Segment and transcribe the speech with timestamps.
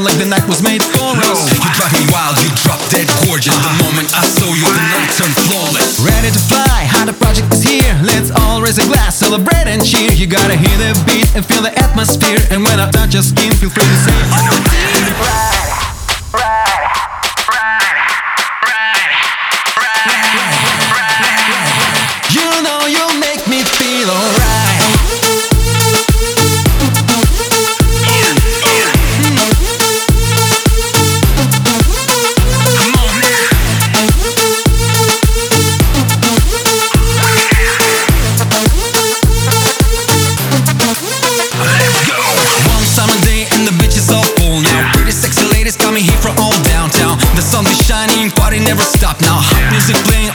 [0.00, 1.44] down like the night was made for No, us.
[1.52, 3.52] you drive me wild, you drop dead gorgeous.
[3.52, 6.00] The moment I saw you, the night turned flawless.
[6.00, 7.92] Ready to fly, Arthur Project is here.
[8.02, 10.12] Let's all raise a glass, celebrate and cheer.
[10.12, 12.40] You gotta hear the beat and feel the atmosphere.
[12.50, 14.69] And when I touch your skin, feel free to say, Oh
[49.10, 49.38] stop now.
[49.42, 50.29] Hot music playing,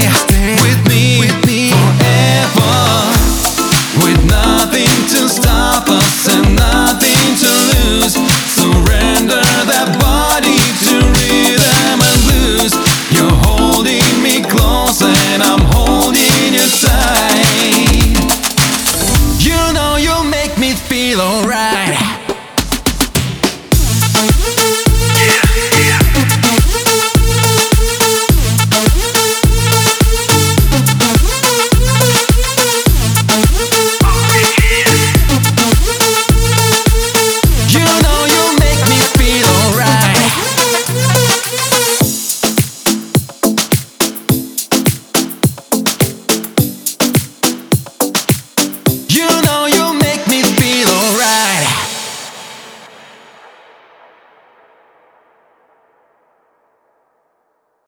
[0.00, 1.11] with me,